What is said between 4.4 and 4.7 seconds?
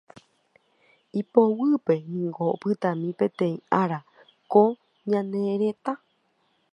ko